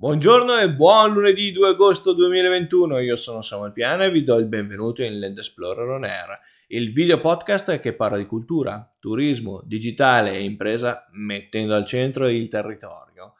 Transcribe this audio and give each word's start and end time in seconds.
Buongiorno 0.00 0.56
e 0.56 0.70
buon 0.70 1.12
lunedì 1.12 1.52
2 1.52 1.68
agosto 1.68 2.14
2021, 2.14 3.00
io 3.00 3.16
sono 3.16 3.42
Samuel 3.42 3.72
Piana 3.72 4.04
e 4.04 4.10
vi 4.10 4.24
do 4.24 4.38
il 4.38 4.46
benvenuto 4.46 5.02
in 5.02 5.20
Land 5.20 5.36
Explorer 5.36 5.86
On 5.86 6.04
Air, 6.04 6.40
il 6.68 6.90
video 6.90 7.20
podcast 7.20 7.78
che 7.80 7.92
parla 7.92 8.16
di 8.16 8.24
cultura, 8.24 8.96
turismo, 8.98 9.60
digitale 9.62 10.32
e 10.32 10.42
impresa 10.42 11.06
mettendo 11.10 11.74
al 11.74 11.84
centro 11.84 12.28
il 12.28 12.48
territorio. 12.48 13.34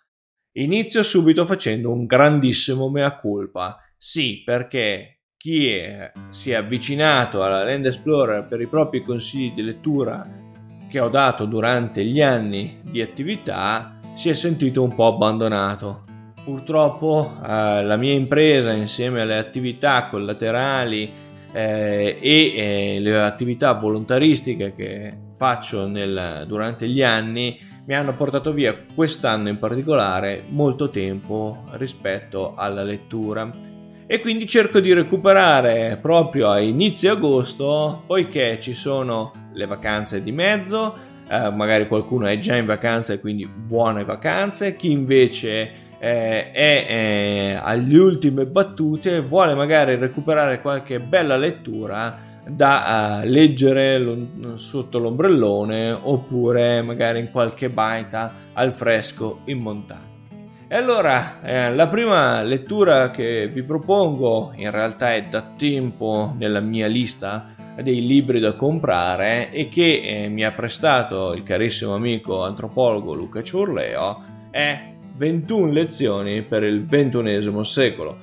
Inizio 0.57 1.03
subito 1.03 1.47
facendo 1.47 1.91
un 1.91 2.05
grandissimo 2.05 2.91
mea 2.91 3.15
culpa, 3.15 3.79
sì 3.97 4.43
perché 4.45 5.23
chi 5.39 5.67
è, 5.67 6.13
si 6.29 6.51
è 6.51 6.57
avvicinato 6.57 7.43
alla 7.43 7.65
Land 7.65 7.87
Explorer 7.87 8.47
per 8.47 8.61
i 8.61 8.67
propri 8.67 9.03
consigli 9.03 9.55
di 9.55 9.63
lettura 9.63 10.29
che 10.91 11.01
ho 11.01 11.09
dato 11.09 11.47
durante 11.47 12.05
gli 12.05 12.21
anni 12.21 12.83
di 12.85 13.01
attività 13.01 13.99
si 14.15 14.29
è 14.29 14.35
sentito 14.35 14.83
un 14.83 14.95
po' 14.95 15.07
abbandonato 15.07 16.09
Purtroppo 16.45 17.37
eh, 17.43 17.83
la 17.83 17.97
mia 17.97 18.13
impresa 18.13 18.73
insieme 18.73 19.21
alle 19.21 19.37
attività 19.37 20.07
collaterali 20.07 21.11
eh, 21.53 22.19
e 22.21 22.55
eh, 22.57 23.01
le 23.01 23.21
attività 23.21 23.73
volontaristiche 23.73 24.75
che 24.75 25.17
faccio 25.37 25.87
nel, 25.87 26.45
durante 26.47 26.89
gli 26.89 27.03
anni 27.03 27.59
mi 27.87 27.95
hanno 27.95 28.15
portato 28.15 28.53
via 28.53 28.77
quest'anno 28.95 29.49
in 29.49 29.59
particolare 29.59 30.45
molto 30.49 30.91
tempo 30.91 31.65
rispetto 31.73 32.55
alla 32.57 32.83
lettura. 32.83 33.51
E 34.07 34.21
quindi 34.21 34.47
cerco 34.47 34.81
di 34.81 34.93
recuperare 34.93 35.99
proprio 36.01 36.51
a 36.51 36.61
inizio 36.61 37.13
agosto 37.13 38.03
poiché 38.07 38.59
ci 38.61 38.75
sono 38.75 39.33
le 39.53 39.67
vacanze 39.67 40.23
di 40.23 40.33
mezzo 40.33 41.09
eh, 41.31 41.49
magari 41.51 41.87
qualcuno 41.87 42.27
è 42.27 42.41
già 42.41 42.57
in 42.57 42.67
vacanza 42.67 43.13
e 43.13 43.21
quindi 43.21 43.47
buone 43.47 44.05
vacanze 44.05 44.75
chi 44.75 44.91
invece 44.91 45.90
eh, 46.01 46.51
è 46.51 46.87
eh, 46.89 47.61
alle 47.63 47.99
ultime 47.99 48.47
battute, 48.47 49.21
vuole 49.21 49.55
magari 49.55 49.97
recuperare 49.97 50.61
qualche 50.61 50.99
bella 50.99 51.37
lettura 51.37 52.29
da 52.49 53.21
uh, 53.23 53.27
leggere 53.27 53.99
lo, 53.99 54.57
sotto 54.57 54.99
l'ombrellone 54.99 55.93
oppure 55.93 56.81
magari 56.83 57.21
in 57.21 57.31
qualche 57.31 57.69
baita 57.69 58.33
al 58.55 58.73
fresco 58.73 59.41
in 59.45 59.59
montagna. 59.59 60.09
E 60.67 60.77
allora 60.77 61.43
eh, 61.43 61.75
la 61.75 61.89
prima 61.89 62.43
lettura 62.43 63.11
che 63.11 63.49
vi 63.49 63.63
propongo 63.63 64.53
in 64.55 64.71
realtà 64.71 65.15
è 65.15 65.25
da 65.25 65.43
tempo 65.57 66.35
nella 66.39 66.61
mia 66.61 66.87
lista 66.87 67.47
dei 67.83 68.07
libri 68.07 68.41
da 68.41 68.55
comprare 68.55 69.51
e 69.51 69.69
che 69.69 70.01
eh, 70.01 70.29
mi 70.29 70.45
ha 70.45 70.53
prestato 70.53 71.33
il 71.35 71.43
carissimo 71.43 71.95
amico 71.95 72.45
antropologo 72.45 73.15
Luca 73.15 73.43
Ciurleo 73.43 74.23
è 74.51 74.91
21 75.21 75.71
lezioni 75.71 76.41
per 76.41 76.63
il 76.63 76.87
XXI 76.87 77.63
secolo. 77.63 78.17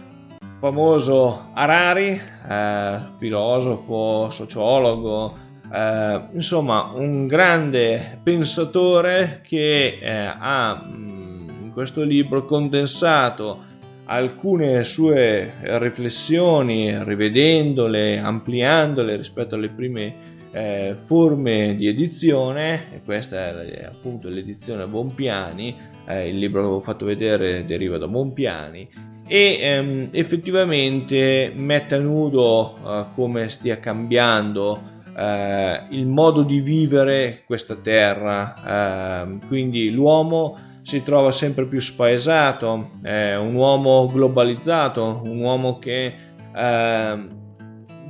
Famoso 0.60 1.52
Harari, 1.54 2.20
eh, 2.50 3.00
filosofo, 3.20 4.32
sociologo, 4.32 5.38
eh, 5.72 6.22
insomma 6.34 6.90
un 6.96 7.28
grande 7.28 8.20
pensatore 8.24 9.42
che 9.48 10.00
eh, 10.02 10.10
ha 10.10 10.84
mm, 10.84 11.50
in 11.66 11.72
questo 11.72 12.02
libro 12.02 12.46
condensato 12.46 13.66
alcune 14.06 14.84
sue 14.84 15.54
riflessioni, 15.78 17.04
rivedendole, 17.04 18.18
ampliandole 18.18 19.18
rispetto 19.18 19.54
alle 19.54 19.70
prime 19.70 20.16
eh, 20.52 20.96
forme 21.04 21.76
di 21.76 21.88
edizione, 21.88 22.94
e 22.94 23.02
questa 23.04 23.64
è 23.64 23.86
appunto 23.86 24.30
l'edizione 24.30 24.86
Bompiani, 24.86 25.76
eh, 26.08 26.30
il 26.30 26.38
libro 26.38 26.62
che 26.62 26.66
avevo 26.68 26.82
fatto 26.82 27.06
vedere 27.06 27.66
deriva 27.66 27.98
da 27.98 28.08
Monpiani 28.08 28.90
e 29.28 29.58
ehm, 29.60 30.10
effettivamente 30.12 31.52
mette 31.54 31.96
a 31.96 32.00
nudo 32.00 32.78
eh, 32.86 33.06
come 33.14 33.50
stia 33.50 33.78
cambiando 33.78 34.80
eh, 35.18 35.82
il 35.90 36.08
modo 36.08 36.44
di 36.44 36.62
vivere 36.62 37.44
questa 37.46 37.76
terra. 37.76 39.22
Ehm, 39.24 39.46
quindi 39.48 39.92
l'uomo 39.92 40.58
si 40.82 41.04
trova 41.04 41.32
sempre 41.32 41.66
più 41.66 41.82
spaesato 41.82 42.92
un 43.04 43.54
uomo 43.56 44.08
globalizzato 44.08 45.20
un 45.26 45.42
uomo 45.42 45.80
che 45.80 46.14
ehm, 46.56 47.38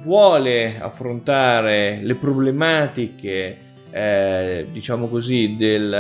vuole 0.07 0.79
affrontare 0.79 1.99
le 2.01 2.15
problematiche 2.15 3.57
eh, 3.91 4.67
diciamo 4.71 5.07
così 5.07 5.57
del 5.57 5.93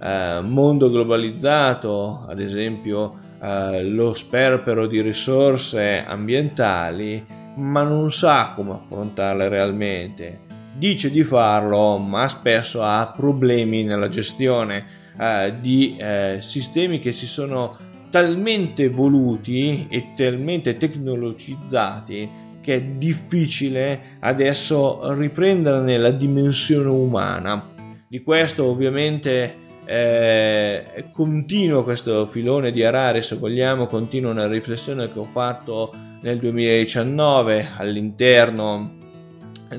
eh, 0.00 0.40
mondo 0.42 0.90
globalizzato, 0.90 2.26
ad 2.28 2.40
esempio 2.40 3.18
eh, 3.40 3.84
lo 3.84 4.14
sperpero 4.14 4.88
di 4.88 5.00
risorse 5.00 6.04
ambientali, 6.04 7.24
ma 7.54 7.84
non 7.84 8.10
sa 8.10 8.52
come 8.56 8.72
affrontarle 8.72 9.48
realmente. 9.48 10.40
Dice 10.74 11.08
di 11.10 11.22
farlo, 11.22 11.98
ma 11.98 12.26
spesso 12.26 12.82
ha 12.82 13.12
problemi 13.16 13.84
nella 13.84 14.08
gestione 14.08 14.86
eh, 15.16 15.54
di 15.60 15.96
eh, 16.00 16.38
sistemi 16.40 16.98
che 16.98 17.12
si 17.12 17.28
sono 17.28 17.76
talmente 18.10 18.84
evoluti 18.84 19.86
e 19.88 20.12
talmente 20.16 20.74
tecnologizzati 20.74 22.41
che 22.62 22.76
è 22.76 22.80
difficile 22.80 24.16
adesso 24.20 25.12
riprenderne 25.12 25.98
la 25.98 26.10
dimensione 26.10 26.88
umana. 26.88 27.68
Di 28.08 28.22
questo 28.22 28.64
ovviamente 28.64 29.56
eh, 29.84 31.10
continuo 31.12 31.82
questo 31.82 32.26
filone 32.28 32.70
di 32.70 32.84
Harari 32.84 33.20
se 33.20 33.36
vogliamo 33.36 33.86
continuo 33.86 34.30
una 34.30 34.46
riflessione 34.46 35.12
che 35.12 35.18
ho 35.18 35.24
fatto 35.24 35.92
nel 36.20 36.38
2019 36.38 37.70
all'interno 37.76 39.00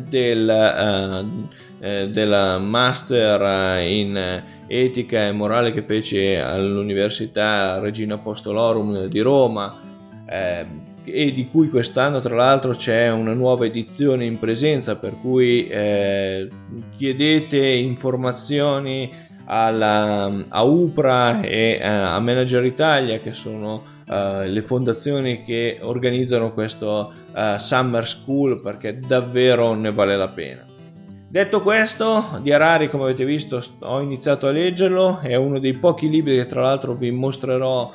del, 0.10 0.48
uh, 0.48 1.50
eh, 1.80 2.10
della 2.10 2.58
master 2.58 3.82
in 3.82 4.44
etica 4.68 5.28
e 5.28 5.32
morale 5.32 5.72
che 5.72 5.84
fece 5.84 6.38
all'Università 6.40 7.80
Regina 7.80 8.16
Apostolorum 8.16 9.06
di 9.06 9.20
Roma 9.20 9.80
eh, 10.28 10.66
e 11.04 11.34
di 11.34 11.48
cui 11.48 11.70
quest'anno 11.70 12.20
tra 12.20 12.36
l'altro 12.36 12.72
c'è 12.72 13.12
una 13.12 13.34
nuova 13.34 13.66
edizione 13.66 14.26
in 14.26 14.40
presenza 14.40 14.96
per 14.96 15.16
cui 15.20 15.68
eh, 15.68 16.48
chiedete 16.96 17.58
informazioni 17.58 19.12
alla, 19.46 20.32
a 20.48 20.64
UPRA 20.64 21.42
e 21.42 21.80
eh, 21.80 21.86
a 21.86 22.20
Manager 22.20 22.64
Italia 22.66 23.20
che 23.20 23.34
sono 23.34 23.84
uh, 24.08 24.46
le 24.46 24.62
fondazioni 24.62 25.44
che 25.44 25.80
organizzano 25.82 26.54
questo 26.54 27.14
uh, 27.34 27.58
Summer 27.58 28.08
School 28.08 28.62
perché 28.62 29.00
davvero 29.00 29.74
ne 29.74 29.92
vale 29.92 30.16
la 30.16 30.30
pena. 30.30 30.66
Detto 31.34 31.64
questo, 31.64 32.40
di 32.44 32.54
Harari 32.54 32.92
come 32.92 33.06
avete 33.06 33.26
visto 33.26 33.60
ho 33.80 34.00
iniziato 34.02 34.46
a 34.46 34.52
leggerlo, 34.52 35.20
è 35.20 35.34
uno 35.36 35.58
dei 35.58 35.74
pochi 35.74 36.08
libri 36.08 36.36
che 36.36 36.46
tra 36.46 36.62
l'altro 36.62 36.94
vi 36.94 37.10
mostrerò 37.10 37.92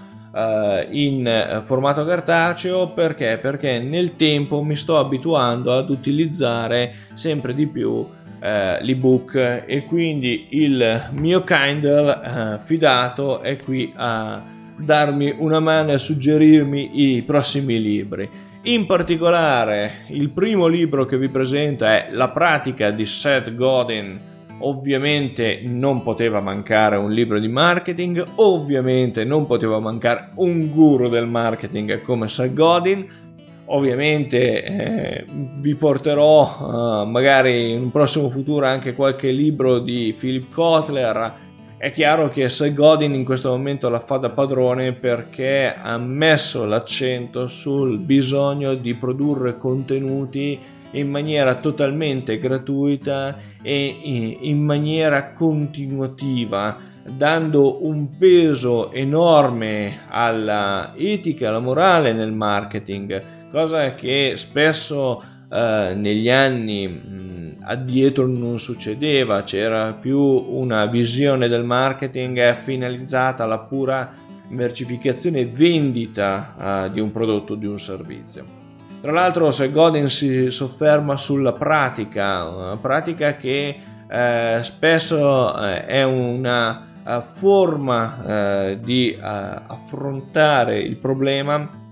in 0.90 1.62
formato 1.64 2.04
cartaceo 2.04 2.90
perché? 2.90 3.38
Perché 3.40 3.80
nel 3.80 4.16
tempo 4.16 4.62
mi 4.62 4.76
sto 4.76 4.98
abituando 4.98 5.72
ad 5.72 5.90
utilizzare 5.90 6.94
sempre 7.14 7.54
di 7.54 7.66
più 7.66 8.06
eh, 8.40 8.82
l'ebook 8.82 9.64
e 9.66 9.84
quindi 9.86 10.48
il 10.50 11.08
mio 11.12 11.42
Kindle 11.44 12.20
eh, 12.22 12.58
fidato 12.64 13.40
è 13.40 13.56
qui 13.56 13.92
a 13.96 14.42
darmi 14.76 15.34
una 15.38 15.60
mano 15.60 15.90
e 15.90 15.94
a 15.94 15.98
suggerirmi 15.98 17.16
i 17.16 17.22
prossimi 17.22 17.80
libri. 17.80 18.28
In 18.62 18.86
particolare, 18.86 20.04
il 20.08 20.30
primo 20.30 20.66
libro 20.66 21.04
che 21.04 21.16
vi 21.16 21.28
presento 21.28 21.84
è 21.84 22.08
La 22.10 22.28
pratica 22.30 22.90
di 22.90 23.04
Seth 23.04 23.54
Godin. 23.54 24.20
Ovviamente 24.60 25.60
non 25.64 26.02
poteva 26.02 26.40
mancare 26.40 26.96
un 26.96 27.12
libro 27.12 27.38
di 27.38 27.48
marketing, 27.48 28.24
ovviamente 28.36 29.24
non 29.24 29.46
poteva 29.46 29.78
mancare 29.78 30.30
un 30.36 30.70
guru 30.70 31.08
del 31.08 31.26
marketing 31.26 32.02
come 32.02 32.28
Seth 32.28 32.54
Godin 32.54 33.26
Ovviamente 33.70 34.62
eh, 34.64 35.24
vi 35.28 35.74
porterò 35.74 37.02
uh, 37.02 37.06
magari 37.06 37.72
in 37.72 37.82
un 37.82 37.90
prossimo 37.90 38.30
futuro 38.30 38.64
anche 38.64 38.94
qualche 38.94 39.30
libro 39.30 39.78
di 39.78 40.14
Philip 40.18 40.50
Kotler. 40.50 41.46
È 41.76 41.90
chiaro 41.90 42.30
che 42.30 42.48
Seth 42.48 42.72
Godin 42.72 43.12
in 43.12 43.24
questo 43.26 43.50
momento 43.50 43.90
la 43.90 44.00
fa 44.00 44.16
da 44.16 44.30
padrone 44.30 44.94
perché 44.94 45.74
ha 45.74 45.98
messo 45.98 46.64
l'accento 46.64 47.46
sul 47.46 47.98
bisogno 47.98 48.74
di 48.74 48.94
produrre 48.94 49.58
contenuti 49.58 50.58
in 50.92 51.08
maniera 51.08 51.56
totalmente 51.56 52.38
gratuita 52.38 53.36
e 53.62 54.36
in 54.40 54.64
maniera 54.64 55.32
continuativa 55.32 56.86
dando 57.04 57.86
un 57.86 58.16
peso 58.18 58.92
enorme 58.92 60.00
alla 60.08 60.92
etica, 60.96 61.48
alla 61.48 61.58
morale 61.58 62.12
nel 62.12 62.32
marketing 62.32 63.36
cosa 63.50 63.94
che 63.94 64.34
spesso 64.36 65.22
eh, 65.50 65.94
negli 65.96 66.28
anni 66.28 66.86
mh, 66.86 67.56
addietro 67.62 68.26
non 68.26 68.58
succedeva, 68.58 69.42
c'era 69.42 69.94
più 69.94 70.18
una 70.18 70.86
visione 70.86 71.48
del 71.48 71.64
marketing 71.64 72.54
finalizzata 72.54 73.44
alla 73.44 73.58
pura 73.58 74.26
mercificazione 74.50 75.40
e 75.40 75.46
vendita 75.46 76.86
uh, 76.88 76.92
di 76.92 77.00
un 77.00 77.12
prodotto 77.12 77.54
di 77.54 77.66
un 77.66 77.78
servizio. 77.78 78.57
Tra 79.00 79.12
l'altro, 79.12 79.52
se 79.52 79.70
Godin 79.70 80.08
si 80.08 80.50
sofferma 80.50 81.16
sulla 81.16 81.52
pratica, 81.52 82.48
una 82.48 82.76
pratica 82.78 83.36
che 83.36 83.78
eh, 84.10 84.58
spesso 84.62 85.56
eh, 85.62 85.86
è 85.86 86.02
una 86.02 86.88
uh, 87.04 87.20
forma 87.20 88.24
eh, 88.70 88.78
di 88.80 89.16
uh, 89.16 89.22
affrontare 89.22 90.80
il 90.80 90.96
problema 90.96 91.86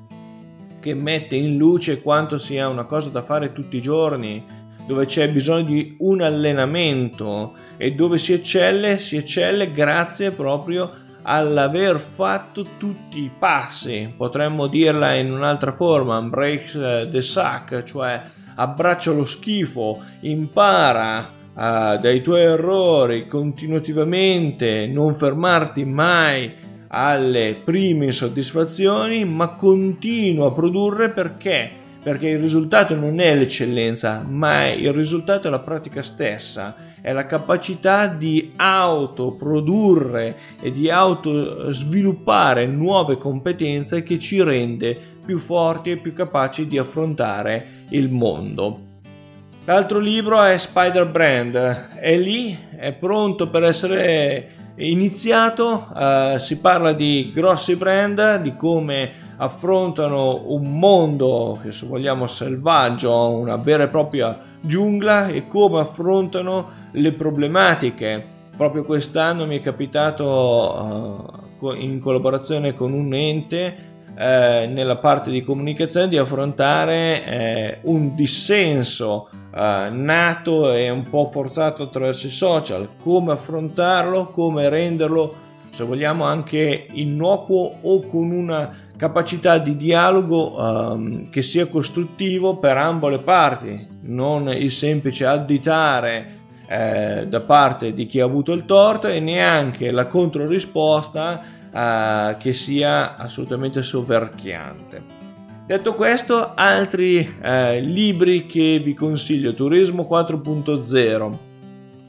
che 0.80 0.94
mette 0.94 1.36
in 1.36 1.56
luce 1.56 2.02
quanto 2.02 2.38
sia 2.38 2.68
una 2.68 2.84
cosa 2.84 3.10
da 3.10 3.22
fare 3.22 3.52
tutti 3.52 3.76
i 3.76 3.82
giorni, 3.82 4.44
dove 4.86 5.04
c'è 5.04 5.30
bisogno 5.30 5.64
di 5.64 5.96
un 6.00 6.22
allenamento 6.22 7.54
e 7.76 7.92
dove 7.92 8.18
si 8.18 8.32
eccelle, 8.32 8.98
si 8.98 9.16
eccelle 9.16 9.72
grazie 9.72 10.30
proprio 10.30 10.84
a 10.84 10.90
all'aver 11.28 11.98
fatto 11.98 12.64
tutti 12.78 13.22
i 13.22 13.30
passi, 13.36 14.12
potremmo 14.16 14.68
dirla 14.68 15.14
in 15.14 15.32
un'altra 15.32 15.72
forma, 15.72 16.22
break 16.22 17.10
the 17.10 17.20
sack, 17.20 17.82
cioè 17.82 18.22
abbraccia 18.54 19.10
lo 19.10 19.24
schifo, 19.24 20.02
impara 20.20 21.28
uh, 21.52 21.98
dai 21.98 22.22
tuoi 22.22 22.42
errori 22.42 23.26
continuativamente, 23.26 24.86
non 24.86 25.14
fermarti 25.14 25.84
mai 25.84 26.54
alle 26.88 27.60
prime 27.64 28.04
insoddisfazioni, 28.06 29.24
ma 29.24 29.48
continua 29.56 30.48
a 30.48 30.52
produrre 30.52 31.10
perché? 31.10 31.68
Perché 32.04 32.28
il 32.28 32.38
risultato 32.38 32.94
non 32.94 33.18
è 33.18 33.34
l'eccellenza, 33.34 34.24
ma 34.24 34.68
il 34.68 34.92
risultato 34.92 35.48
è 35.48 35.50
la 35.50 35.58
pratica 35.58 36.02
stessa 36.02 36.85
è 37.00 37.12
la 37.12 37.26
capacità 37.26 38.06
di 38.06 38.52
autoprodurre 38.56 40.36
e 40.60 40.72
di 40.72 40.90
autosviluppare 40.90 42.66
nuove 42.66 43.18
competenze 43.18 44.02
che 44.02 44.18
ci 44.18 44.42
rende 44.42 44.98
più 45.24 45.38
forti 45.38 45.90
e 45.90 45.96
più 45.96 46.12
capaci 46.12 46.66
di 46.66 46.78
affrontare 46.78 47.84
il 47.90 48.10
mondo. 48.10 48.80
L'altro 49.64 49.98
libro 49.98 50.42
è 50.42 50.56
Spider 50.58 51.10
Brand, 51.10 51.54
è 51.98 52.16
lì, 52.16 52.56
è 52.76 52.92
pronto 52.92 53.50
per 53.50 53.64
essere 53.64 54.48
iniziato, 54.76 55.88
uh, 55.92 56.38
si 56.38 56.60
parla 56.60 56.92
di 56.92 57.32
grossi 57.34 57.76
brand, 57.76 58.42
di 58.42 58.54
come 58.54 59.25
affrontano 59.38 60.42
un 60.46 60.78
mondo 60.78 61.58
che 61.62 61.72
se 61.72 61.86
vogliamo 61.86 62.26
selvaggio, 62.26 63.28
una 63.30 63.56
vera 63.56 63.84
e 63.84 63.88
propria 63.88 64.38
giungla 64.60 65.28
e 65.28 65.46
come 65.48 65.80
affrontano 65.80 66.68
le 66.92 67.12
problematiche. 67.12 68.34
Proprio 68.56 68.84
quest'anno 68.84 69.46
mi 69.46 69.58
è 69.58 69.62
capitato 69.62 71.28
uh, 71.60 71.72
in 71.72 72.00
collaborazione 72.00 72.74
con 72.74 72.92
un 72.92 73.12
ente 73.12 73.94
eh, 74.18 74.66
nella 74.66 74.96
parte 74.96 75.30
di 75.30 75.44
comunicazione 75.44 76.08
di 76.08 76.16
affrontare 76.16 77.24
eh, 77.24 77.78
un 77.82 78.14
dissenso 78.14 79.28
eh, 79.54 79.88
nato 79.90 80.72
e 80.72 80.88
un 80.88 81.02
po' 81.02 81.26
forzato 81.26 81.82
attraverso 81.82 82.26
i 82.26 82.30
social, 82.30 82.88
come 83.02 83.32
affrontarlo, 83.32 84.30
come 84.30 84.70
renderlo 84.70 85.44
se 85.76 85.84
vogliamo 85.84 86.24
anche 86.24 86.86
innocuo 86.92 87.80
o 87.82 88.06
con 88.06 88.30
una 88.30 88.74
capacità 88.96 89.58
di 89.58 89.76
dialogo 89.76 90.56
um, 90.56 91.28
che 91.28 91.42
sia 91.42 91.66
costruttivo 91.66 92.56
per 92.56 92.78
ambo 92.78 93.08
le 93.08 93.18
parti, 93.18 93.86
non 94.04 94.48
il 94.48 94.70
semplice 94.70 95.26
additare 95.26 96.38
eh, 96.66 97.26
da 97.28 97.40
parte 97.42 97.92
di 97.92 98.06
chi 98.06 98.20
ha 98.20 98.24
avuto 98.24 98.52
il 98.52 98.64
torto 98.64 99.06
e 99.06 99.20
neanche 99.20 99.90
la 99.90 100.06
controrisposta 100.06 101.42
eh, 101.70 102.36
che 102.38 102.54
sia 102.54 103.18
assolutamente 103.18 103.82
soverchiante. 103.82 105.02
Detto 105.66 105.92
questo, 105.92 106.54
altri 106.54 107.36
eh, 107.42 107.80
libri 107.82 108.46
che 108.46 108.80
vi 108.82 108.94
consiglio, 108.94 109.52
Turismo 109.52 110.08
4.0. 110.10 111.36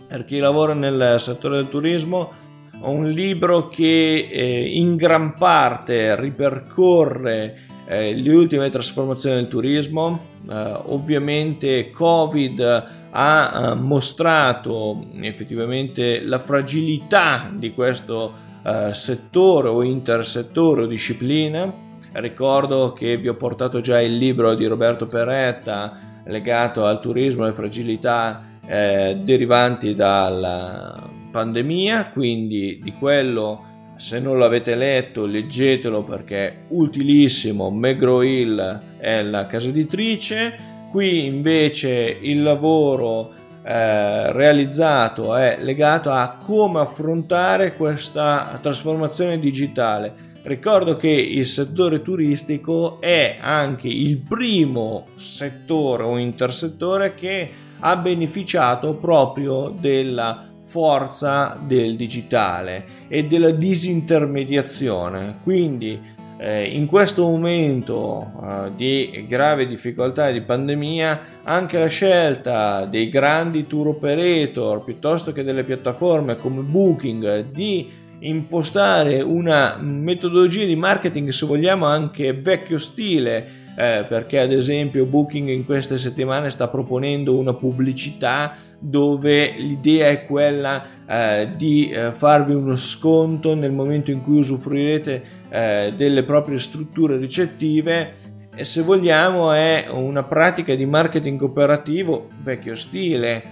Per 0.08 0.24
chi 0.24 0.38
lavora 0.38 0.74
nel 0.74 1.20
settore 1.20 1.58
del 1.58 1.70
turismo, 1.70 2.46
un 2.82 3.10
libro 3.10 3.68
che 3.68 4.30
eh, 4.32 4.70
in 4.76 4.96
gran 4.96 5.34
parte 5.34 6.20
ripercorre 6.20 7.60
eh, 7.88 8.14
le 8.14 8.30
ultime 8.36 8.70
trasformazioni 8.70 9.38
del 9.38 9.48
turismo. 9.48 10.20
Eh, 10.50 10.80
ovviamente 10.86 11.90
Covid 11.92 12.86
ha 13.10 13.72
eh, 13.72 13.76
mostrato 13.76 15.06
effettivamente 15.22 16.22
la 16.22 16.40
fragilità 16.40 17.50
di 17.54 17.74
questo 17.74 18.34
eh, 18.64 18.94
settore 18.94 19.70
o 19.70 19.82
intersettore 19.84 20.84
o 20.84 20.86
disciplina. 20.86 21.86
Ricordo 22.14 22.94
che 22.94 23.18
vi 23.18 23.28
ho 23.28 23.36
portato 23.36 23.82
già 23.82 24.02
il 24.02 24.18
libro 24.18 24.56
di 24.56 24.66
Roberto 24.66 25.08
Peretta 25.08 26.22
legato 26.26 26.86
al 26.86 27.00
turismo 27.00 27.48
e 27.48 27.54
fragilità 27.54 28.44
eh, 28.66 29.18
derivanti 29.24 29.96
dalla 29.96 31.17
pandemia, 31.32 32.10
quindi 32.12 32.80
di 32.82 32.92
quello 32.94 33.64
se 33.98 34.20
non 34.20 34.38
l'avete 34.38 34.76
letto 34.76 35.26
leggetelo 35.26 36.04
perché 36.04 36.48
è 36.48 36.58
utilissimo, 36.70 37.72
McGraw 37.72 38.22
Hill 38.22 38.82
è 39.00 39.24
la 39.24 39.48
casa 39.48 39.70
editrice 39.70 40.76
Qui 40.90 41.26
invece 41.26 42.18
il 42.22 42.42
lavoro 42.42 43.32
eh, 43.64 44.32
realizzato 44.32 45.36
è 45.36 45.58
legato 45.60 46.12
a 46.12 46.38
come 46.42 46.80
affrontare 46.80 47.76
questa 47.76 48.58
trasformazione 48.62 49.38
digitale. 49.38 50.26
Ricordo 50.44 50.96
che 50.96 51.10
il 51.10 51.46
settore 51.46 52.02
turistico 52.02 53.02
è 53.02 53.38
anche 53.40 53.90
il 53.90 54.18
primo 54.18 55.08
settore 55.18 56.04
o 56.04 56.18
intersettore 56.18 57.16
che 57.16 57.50
ha 57.80 57.98
beneficiato 57.98 58.96
proprio 58.96 59.76
della 59.78 60.48
forza 60.68 61.58
del 61.66 61.96
digitale 61.96 62.86
e 63.08 63.26
della 63.26 63.52
disintermediazione. 63.52 65.40
Quindi 65.42 66.00
eh, 66.38 66.66
in 66.66 66.86
questo 66.86 67.24
momento 67.24 68.32
eh, 68.44 68.72
di 68.76 69.26
grave 69.28 69.66
difficoltà 69.66 70.30
e 70.30 70.34
di 70.34 70.42
pandemia 70.42 71.22
anche 71.44 71.80
la 71.80 71.88
scelta 71.88 72.86
dei 72.86 73.10
grandi 73.10 73.66
tour 73.66 73.88
operator 73.88 74.84
piuttosto 74.84 75.32
che 75.32 75.44
delle 75.44 75.64
piattaforme 75.64 76.36
come 76.36 76.62
Booking 76.62 77.50
di 77.50 77.90
impostare 78.20 79.22
una 79.22 79.78
metodologia 79.80 80.66
di 80.66 80.76
marketing 80.76 81.30
se 81.30 81.46
vogliamo 81.46 81.86
anche 81.86 82.34
vecchio 82.34 82.78
stile 82.78 83.66
eh, 83.80 84.06
perché 84.10 84.40
ad 84.40 84.52
esempio 84.52 85.06
Booking 85.06 85.50
in 85.50 85.64
queste 85.64 86.00
settimane 86.00 86.50
sta 86.50 86.68
proponendo 86.68 87.38
una 87.38 87.54
pubblicità 87.54 88.56
dove 88.80 89.52
l'idea 89.56 90.08
è 90.08 90.26
quella 90.26 90.84
eh, 91.08 91.50
di 91.56 91.92
eh, 91.92 92.12
farvi 92.12 92.56
uno 92.56 92.76
sconto 92.76 93.54
nel 93.54 93.72
momento 93.72 94.10
in 94.10 94.24
cui 94.24 94.40
usufruirete 94.40 95.24
eh, 95.50 95.94
delle 95.96 96.24
proprie 96.24 96.58
strutture 96.58 97.18
ricettive. 97.18 98.14
E 98.56 98.64
se 98.64 98.82
vogliamo 98.82 99.52
è 99.52 99.86
una 99.92 100.24
pratica 100.24 100.74
di 100.74 100.88
marketing 100.88 101.40
operativo 101.44 102.30
vecchio 102.42 102.74
stile 102.74 103.44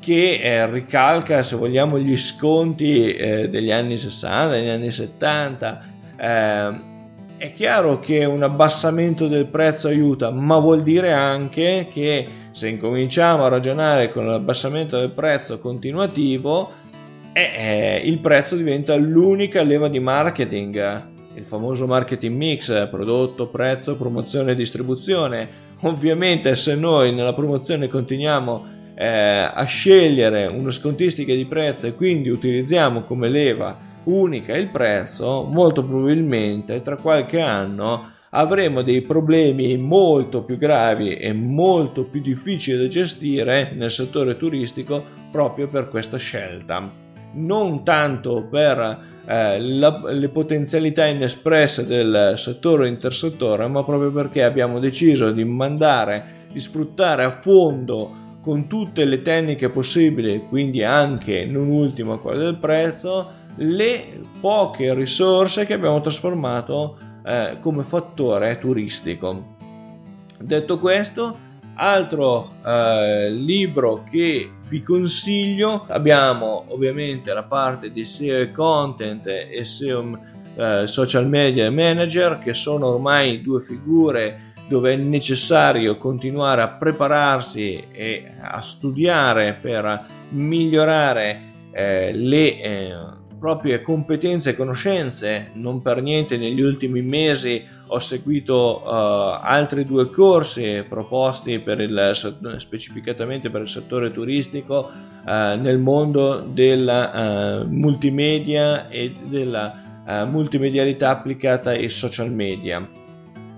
che 0.00 0.40
eh, 0.42 0.70
ricalca 0.70 1.42
se 1.42 1.54
vogliamo 1.54 1.98
gli 1.98 2.16
sconti 2.16 3.12
eh, 3.12 3.50
degli 3.50 3.70
anni 3.70 3.98
60, 3.98 4.54
degli 4.54 4.68
anni 4.68 4.90
70 4.90 5.82
eh, 6.16 6.94
è 7.38 7.52
chiaro 7.52 8.00
che 8.00 8.24
un 8.24 8.42
abbassamento 8.42 9.28
del 9.28 9.46
prezzo 9.46 9.88
aiuta, 9.88 10.30
ma 10.30 10.58
vuol 10.58 10.82
dire 10.82 11.12
anche 11.12 11.88
che 11.92 12.26
se 12.50 12.68
incominciamo 12.68 13.44
a 13.44 13.48
ragionare 13.48 14.10
con 14.10 14.26
l'abbassamento 14.26 14.98
del 14.98 15.10
prezzo 15.10 15.58
continuativo, 15.58 16.70
eh, 17.34 17.50
eh, 17.54 18.02
il 18.06 18.18
prezzo 18.18 18.56
diventa 18.56 18.94
l'unica 18.96 19.62
leva 19.62 19.88
di 19.88 20.00
marketing, 20.00 21.04
il 21.34 21.44
famoso 21.44 21.86
marketing 21.86 22.34
mix, 22.34 22.88
prodotto, 22.88 23.48
prezzo, 23.48 23.96
promozione 23.96 24.52
e 24.52 24.54
distribuzione. 24.54 25.64
Ovviamente 25.80 26.54
se 26.54 26.74
noi 26.74 27.14
nella 27.14 27.34
promozione 27.34 27.88
continuiamo 27.88 28.64
eh, 28.94 29.06
a 29.06 29.64
scegliere 29.64 30.46
una 30.46 30.70
scontistica 30.70 31.34
di 31.34 31.44
prezzo 31.44 31.86
e 31.86 31.92
quindi 31.92 32.30
utilizziamo 32.30 33.02
come 33.02 33.28
leva 33.28 33.85
unica 34.06 34.56
il 34.56 34.68
prezzo, 34.68 35.44
molto 35.44 35.84
probabilmente 35.84 36.80
tra 36.82 36.96
qualche 36.96 37.40
anno 37.40 38.14
avremo 38.30 38.82
dei 38.82 39.02
problemi 39.02 39.76
molto 39.76 40.42
più 40.42 40.58
gravi 40.58 41.16
e 41.16 41.32
molto 41.32 42.04
più 42.04 42.20
difficili 42.20 42.78
da 42.78 42.86
gestire 42.86 43.72
nel 43.74 43.90
settore 43.90 44.36
turistico 44.36 45.02
proprio 45.30 45.68
per 45.68 45.88
questa 45.88 46.18
scelta. 46.18 47.04
Non 47.34 47.84
tanto 47.84 48.46
per 48.50 48.98
eh, 49.26 49.60
la, 49.60 50.02
le 50.12 50.28
potenzialità 50.28 51.06
inespresse 51.06 51.86
del 51.86 52.34
settore 52.36 52.88
intersettore, 52.88 53.66
ma 53.68 53.84
proprio 53.84 54.10
perché 54.10 54.42
abbiamo 54.42 54.78
deciso 54.78 55.30
di 55.30 55.44
mandare, 55.44 56.44
di 56.52 56.58
sfruttare 56.58 57.24
a 57.24 57.30
fondo 57.30 58.24
con 58.40 58.68
tutte 58.68 59.04
le 59.04 59.22
tecniche 59.22 59.70
possibili, 59.70 60.44
quindi 60.48 60.82
anche 60.84 61.44
non 61.46 61.68
ultimo 61.68 62.18
quella 62.20 62.44
del 62.44 62.58
prezzo, 62.58 63.44
le 63.56 64.20
poche 64.40 64.94
risorse 64.94 65.66
che 65.66 65.74
abbiamo 65.74 66.00
trasformato 66.00 66.96
eh, 67.24 67.58
come 67.60 67.84
fattore 67.84 68.58
turistico. 68.58 69.54
Detto 70.38 70.78
questo, 70.78 71.38
altro 71.74 72.52
eh, 72.64 73.30
libro 73.30 74.04
che 74.10 74.50
vi 74.68 74.82
consiglio 74.82 75.84
abbiamo 75.88 76.64
ovviamente 76.68 77.32
la 77.32 77.44
parte 77.44 77.90
di 77.90 78.04
SEO 78.04 78.50
content 78.52 79.26
e 79.26 79.64
SEO 79.64 80.18
eh, 80.56 80.86
social 80.86 81.28
media 81.28 81.70
manager 81.70 82.38
che 82.38 82.54
sono 82.54 82.86
ormai 82.86 83.42
due 83.42 83.60
figure 83.60 84.54
dove 84.68 84.94
è 84.94 84.96
necessario 84.96 85.96
continuare 85.96 86.62
a 86.62 86.68
prepararsi 86.68 87.84
e 87.92 88.32
a 88.40 88.60
studiare 88.60 89.54
per 89.60 90.04
migliorare 90.30 91.40
eh, 91.70 92.12
le 92.12 92.60
eh, 92.60 92.94
proprie 93.38 93.82
competenze 93.82 94.50
e 94.50 94.56
conoscenze. 94.56 95.50
Non 95.54 95.82
per 95.82 96.02
niente 96.02 96.36
negli 96.36 96.60
ultimi 96.60 97.02
mesi 97.02 97.64
ho 97.88 97.98
seguito 97.98 98.82
uh, 98.84 98.88
altri 98.88 99.84
due 99.84 100.10
corsi 100.10 100.84
proposti 100.88 101.60
per 101.60 101.80
il, 101.80 102.12
specificatamente 102.56 103.48
per 103.50 103.62
il 103.62 103.68
settore 103.68 104.12
turistico 104.12 104.90
uh, 104.90 105.30
nel 105.60 105.78
mondo 105.78 106.40
della 106.40 107.62
uh, 107.62 107.66
multimedia 107.68 108.88
e 108.88 109.12
della 109.24 109.84
multimedialità 110.06 111.10
applicata 111.10 111.70
ai 111.70 111.88
social 111.88 112.30
media. 112.30 112.88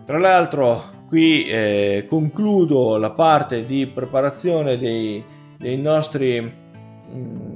Tra 0.07 0.19
l'altro 0.19 0.97
qui 1.09 1.49
eh, 1.49 2.05
concludo 2.09 2.97
la 2.99 3.11
parte 3.11 3.65
di 3.65 3.87
preparazione 3.87 4.79
dei, 4.79 5.25
dei 5.57 5.79
nostri, 5.79 6.41
mh, 6.41 7.19
mm, 7.19 7.48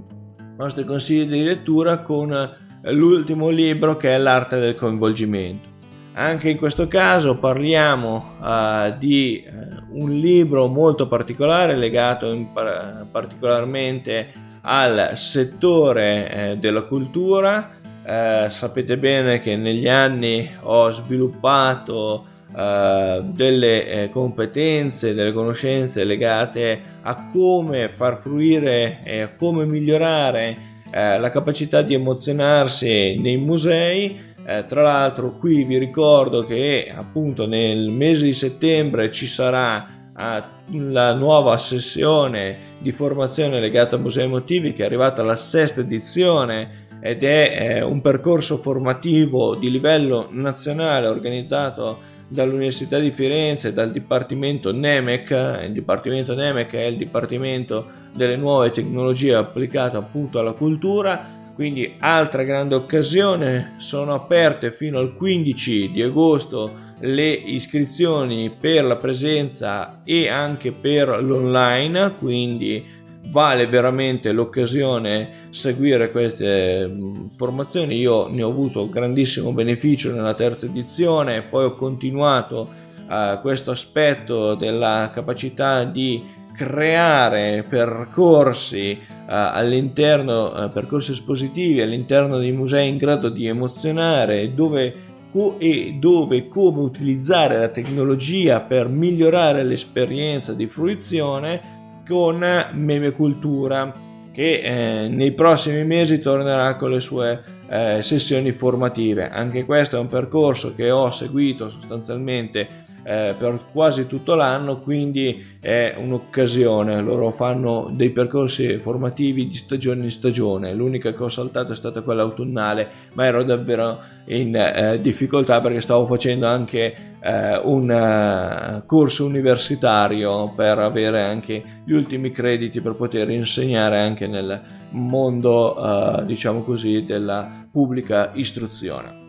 nostri 0.56 0.84
consigli 0.84 1.28
di 1.28 1.42
lettura 1.42 1.98
con 1.98 2.56
l'ultimo 2.82 3.48
libro 3.48 3.96
che 3.96 4.14
è 4.14 4.18
L'arte 4.18 4.58
del 4.58 4.74
coinvolgimento. 4.74 5.70
Anche 6.14 6.50
in 6.50 6.58
questo 6.58 6.88
caso 6.88 7.38
parliamo 7.38 8.36
uh, 8.38 8.96
di 8.98 9.42
uh, 9.46 10.02
un 10.02 10.10
libro 10.10 10.66
molto 10.66 11.08
particolare 11.08 11.74
legato 11.74 12.50
par- 12.52 13.06
particolarmente 13.10 14.50
al 14.62 15.10
settore 15.14 16.30
eh, 16.30 16.56
della 16.56 16.82
cultura. 16.82 17.70
Eh, 18.04 18.46
sapete 18.48 18.98
bene 18.98 19.40
che 19.40 19.56
negli 19.56 19.88
anni 19.88 20.48
ho 20.60 20.90
sviluppato 20.90 22.26
uh, 22.52 23.22
delle 23.22 23.86
eh, 23.86 24.10
competenze, 24.10 25.14
delle 25.14 25.32
conoscenze 25.32 26.04
legate 26.04 26.80
a 27.02 27.28
come 27.32 27.88
far 27.88 28.18
fruire 28.18 29.00
e 29.04 29.20
a 29.20 29.28
come 29.28 29.64
migliorare 29.64 30.70
eh, 30.90 31.18
la 31.18 31.30
capacità 31.30 31.82
di 31.82 31.94
emozionarsi 31.94 33.16
nei 33.18 33.38
musei. 33.38 34.30
Eh, 34.44 34.64
tra 34.66 34.82
l'altro 34.82 35.38
qui 35.38 35.64
vi 35.64 35.78
ricordo 35.78 36.44
che 36.44 36.92
appunto 36.94 37.46
nel 37.46 37.90
mese 37.90 38.24
di 38.24 38.32
settembre 38.32 39.10
ci 39.10 39.26
sarà 39.26 40.00
la 40.14 41.14
nuova 41.14 41.56
sessione 41.56 42.70
di 42.78 42.92
formazione 42.92 43.60
legata 43.60 43.96
a 43.96 43.98
musei 43.98 44.24
emotivi 44.24 44.74
che 44.74 44.82
è 44.82 44.86
arrivata 44.86 45.22
alla 45.22 45.36
sesta 45.36 45.80
edizione 45.80 46.82
ed 47.00 47.24
è 47.24 47.78
eh, 47.78 47.82
un 47.82 48.00
percorso 48.00 48.58
formativo 48.58 49.54
di 49.56 49.70
livello 49.70 50.28
nazionale 50.30 51.06
organizzato 51.06 51.98
dall'Università 52.32 52.98
di 52.98 53.10
Firenze 53.10 53.72
dal 53.72 53.92
Dipartimento 53.92 54.72
NEMEC, 54.72 55.60
il 55.64 55.72
Dipartimento 55.72 56.34
NEMEC 56.34 56.72
è 56.72 56.84
il 56.86 56.96
Dipartimento 56.96 57.86
delle 58.14 58.36
nuove 58.36 58.70
tecnologie 58.70 59.34
applicate 59.34 59.98
appunto 59.98 60.38
alla 60.38 60.52
cultura, 60.52 61.40
quindi 61.54 61.94
altra 61.98 62.42
grande 62.42 62.74
occasione, 62.74 63.74
sono 63.76 64.14
aperte 64.14 64.72
fino 64.72 64.98
al 64.98 65.14
15 65.14 65.90
di 65.90 66.02
agosto 66.02 66.90
le 67.00 67.30
iscrizioni 67.30 68.50
per 68.50 68.84
la 68.84 68.96
presenza 68.96 70.00
e 70.02 70.28
anche 70.28 70.72
per 70.72 71.22
l'online, 71.22 72.14
quindi 72.16 73.00
vale 73.30 73.66
veramente 73.66 74.32
l'occasione 74.32 75.48
seguire 75.50 76.10
queste 76.10 76.86
mm, 76.86 77.28
formazioni. 77.28 77.96
Io 77.96 78.28
ne 78.28 78.42
ho 78.42 78.50
avuto 78.50 78.88
grandissimo 78.88 79.52
beneficio 79.52 80.12
nella 80.12 80.34
terza 80.34 80.66
edizione, 80.66 81.42
poi 81.42 81.64
ho 81.64 81.74
continuato 81.74 82.68
uh, 83.08 83.40
questo 83.40 83.70
aspetto 83.70 84.54
della 84.54 85.10
capacità 85.14 85.84
di 85.84 86.40
creare 86.52 87.64
percorsi 87.66 88.98
uh, 89.00 89.24
all'interno, 89.26 90.52
uh, 90.52 90.70
percorsi 90.70 91.12
espositivi 91.12 91.80
all'interno 91.80 92.38
dei 92.38 92.52
musei 92.52 92.88
in 92.88 92.96
grado 92.96 93.28
di 93.28 93.46
emozionare, 93.46 94.52
dove 94.54 95.10
e 95.56 95.96
dove 95.98 96.46
come 96.46 96.80
utilizzare 96.80 97.58
la 97.58 97.68
tecnologia 97.68 98.60
per 98.60 98.88
migliorare 98.88 99.64
l'esperienza 99.64 100.52
di 100.52 100.66
fruizione 100.66 101.80
con 102.12 102.44
Meme 102.74 103.12
Cultura 103.12 103.90
che 104.32 104.60
eh, 104.60 105.08
nei 105.08 105.32
prossimi 105.32 105.82
mesi 105.82 106.20
tornerà 106.20 106.76
con 106.76 106.90
le 106.90 107.00
sue 107.00 107.42
eh, 107.70 108.02
sessioni 108.02 108.52
formative. 108.52 109.30
Anche 109.30 109.64
questo 109.64 109.96
è 109.96 109.98
un 109.98 110.08
percorso 110.08 110.74
che 110.74 110.90
ho 110.90 111.10
seguito 111.10 111.70
sostanzialmente 111.70 112.68
eh, 113.04 113.34
per 113.36 113.66
quasi 113.72 114.06
tutto 114.06 114.34
l'anno, 114.34 114.78
quindi 114.78 115.44
è 115.60 115.94
un'occasione. 115.98 117.00
Loro 117.00 117.30
fanno 117.30 117.90
dei 117.92 118.10
percorsi 118.10 118.78
formativi 118.78 119.46
di 119.46 119.54
stagione 119.54 120.04
in 120.04 120.10
stagione. 120.10 120.74
L'unica 120.74 121.12
che 121.12 121.22
ho 121.22 121.28
saltato 121.28 121.72
è 121.72 121.76
stata 121.76 122.02
quella 122.02 122.22
autunnale, 122.22 122.88
ma 123.14 123.26
ero 123.26 123.42
davvero 123.42 123.98
in 124.26 124.54
eh, 124.54 125.00
difficoltà 125.00 125.60
perché 125.60 125.80
stavo 125.80 126.06
facendo 126.06 126.46
anche 126.46 126.94
eh, 127.20 127.56
un 127.58 127.88
uh, 127.90 128.86
corso 128.86 129.24
universitario 129.24 130.52
per 130.54 130.78
avere 130.78 131.22
anche 131.22 131.62
gli 131.84 131.92
ultimi 131.92 132.30
crediti 132.30 132.80
per 132.80 132.94
poter 132.94 133.30
insegnare 133.30 134.00
anche 134.00 134.26
nel 134.26 134.60
mondo, 134.90 135.78
uh, 135.78 136.24
diciamo 136.24 136.62
così, 136.62 137.04
della 137.04 137.66
pubblica 137.70 138.30
istruzione. 138.34 139.20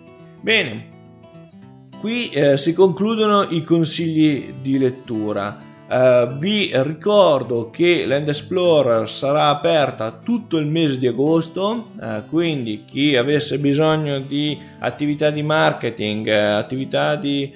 Bene, 0.42 1.02
Qui 2.04 2.32
eh, 2.32 2.58
si 2.58 2.74
concludono 2.74 3.44
i 3.44 3.64
consigli 3.64 4.56
di 4.62 4.78
lettura. 4.78 5.58
Uh, 5.88 6.38
vi 6.38 6.70
ricordo 6.74 7.70
che 7.70 8.06
Land 8.06 8.28
Explorer 8.28 9.10
sarà 9.10 9.48
aperta 9.48 10.12
tutto 10.12 10.58
il 10.58 10.68
mese 10.68 11.00
di 11.00 11.08
agosto, 11.08 11.92
uh, 11.98 12.28
quindi 12.28 12.84
chi 12.84 13.16
avesse 13.16 13.58
bisogno 13.58 14.20
di 14.20 14.60
attività 14.80 15.30
di 15.30 15.44
marketing, 15.44 16.28
uh, 16.28 16.58
attività 16.58 17.16
di 17.16 17.50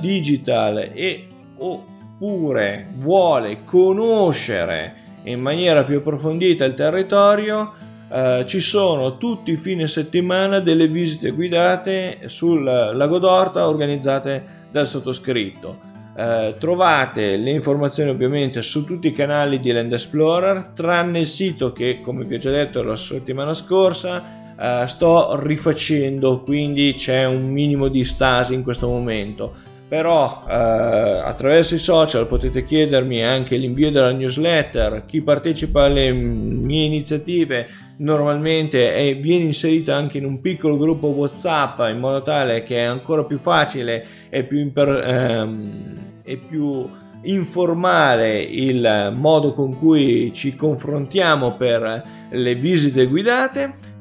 digital 0.00 0.90
e 0.94 1.26
oppure 1.56 2.86
vuole 2.98 3.64
conoscere 3.64 4.94
in 5.24 5.40
maniera 5.40 5.82
più 5.82 5.98
approfondita 5.98 6.64
il 6.64 6.74
territorio, 6.74 7.72
eh, 8.10 8.44
ci 8.46 8.60
sono 8.60 9.16
tutti 9.16 9.52
i 9.52 9.56
fine 9.56 9.86
settimana 9.86 10.60
delle 10.60 10.88
visite 10.88 11.30
guidate 11.30 12.22
sul 12.26 12.62
lago 12.62 13.18
d'Orta 13.18 13.68
organizzate 13.68 14.44
dal 14.70 14.86
sottoscritto. 14.86 15.92
Uh, 16.14 16.56
trovate 16.58 17.36
le 17.36 17.50
informazioni 17.50 18.08
ovviamente 18.08 18.62
su 18.62 18.84
tutti 18.84 19.08
i 19.08 19.12
canali 19.12 19.58
di 19.58 19.72
Land 19.72 19.92
Explorer, 19.92 20.70
tranne 20.72 21.18
il 21.18 21.26
sito 21.26 21.72
che, 21.72 22.00
come 22.00 22.22
vi 22.24 22.36
ho 22.36 22.38
già 22.38 22.52
detto 22.52 22.84
la 22.84 22.94
settimana 22.94 23.52
scorsa, 23.52 24.54
uh, 24.56 24.86
sto 24.86 25.36
rifacendo, 25.42 26.42
quindi 26.42 26.94
c'è 26.94 27.24
un 27.24 27.50
minimo 27.50 27.88
di 27.88 28.04
stasi 28.04 28.54
in 28.54 28.62
questo 28.62 28.86
momento 28.86 29.54
però 29.94 30.42
eh, 30.48 30.52
attraverso 30.52 31.76
i 31.76 31.78
social 31.78 32.26
potete 32.26 32.64
chiedermi 32.64 33.22
anche 33.22 33.56
l'invio 33.56 33.92
della 33.92 34.10
newsletter 34.10 35.04
chi 35.06 35.20
partecipa 35.20 35.84
alle 35.84 36.10
mie 36.10 36.86
iniziative 36.86 37.68
normalmente 37.98 38.92
è, 38.92 39.16
viene 39.16 39.44
inserito 39.44 39.92
anche 39.92 40.18
in 40.18 40.24
un 40.24 40.40
piccolo 40.40 40.76
gruppo 40.76 41.06
whatsapp 41.06 41.78
in 41.88 42.00
modo 42.00 42.22
tale 42.22 42.64
che 42.64 42.78
è 42.78 42.82
ancora 42.82 43.22
più 43.22 43.38
facile 43.38 44.04
e 44.30 44.42
più, 44.42 44.58
imper, 44.58 44.88
ehm, 44.88 45.94
e 46.24 46.38
più 46.38 46.90
informale 47.22 48.42
il 48.42 49.12
modo 49.14 49.54
con 49.54 49.78
cui 49.78 50.32
ci 50.34 50.56
confrontiamo 50.56 51.52
per 51.52 52.02
le 52.30 52.54
visite 52.56 53.06
guidate 53.06 53.93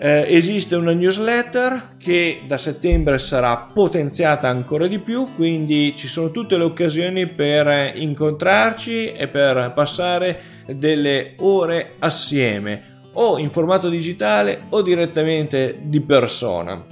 eh, 0.00 0.26
esiste 0.28 0.76
una 0.76 0.92
newsletter 0.92 1.96
che 1.98 2.42
da 2.46 2.56
settembre 2.56 3.18
sarà 3.18 3.56
potenziata 3.72 4.48
ancora 4.48 4.86
di 4.86 5.00
più, 5.00 5.26
quindi 5.34 5.94
ci 5.96 6.06
sono 6.06 6.30
tutte 6.30 6.56
le 6.56 6.64
occasioni 6.64 7.26
per 7.26 7.92
incontrarci 7.96 9.12
e 9.12 9.26
per 9.28 9.72
passare 9.74 10.40
delle 10.66 11.34
ore 11.38 11.94
assieme, 11.98 13.00
o 13.14 13.38
in 13.38 13.50
formato 13.50 13.88
digitale 13.88 14.62
o 14.68 14.82
direttamente 14.82 15.80
di 15.82 16.00
persona. 16.00 16.84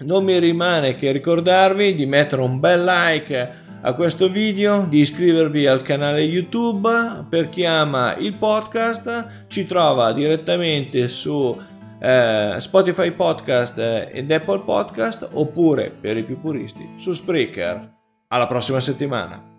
Non 0.00 0.24
mi 0.24 0.38
rimane 0.38 0.96
che 0.96 1.12
ricordarvi 1.12 1.94
di 1.94 2.06
mettere 2.06 2.40
un 2.40 2.60
bel 2.60 2.84
like 2.84 3.66
a 3.80 3.92
questo 3.94 4.28
video, 4.28 4.86
di 4.88 5.00
iscrivervi 5.00 5.66
al 5.66 5.82
canale 5.82 6.22
YouTube. 6.22 6.88
Per 7.28 7.48
chi 7.48 7.64
ama 7.64 8.16
il 8.16 8.36
podcast, 8.36 9.46
ci 9.48 9.66
trova 9.66 10.12
direttamente 10.12 11.08
su 11.08 11.56
eh, 12.00 12.56
Spotify 12.58 13.12
Podcast 13.12 13.78
eh, 13.78 14.10
ed 14.12 14.30
Apple 14.30 14.60
Podcast 14.60 15.28
oppure 15.32 15.90
per 15.90 16.16
i 16.16 16.24
più 16.24 16.40
puristi 16.40 16.94
su 16.96 17.12
Spreaker. 17.12 17.96
Alla 18.28 18.46
prossima 18.46 18.80
settimana. 18.80 19.57